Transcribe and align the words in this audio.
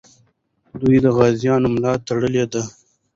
دوی 0.81 0.97
د 1.01 1.07
غازیانو 1.17 1.67
ملا 1.75 1.93
تړلې 2.07 2.45
ده. 2.51 2.61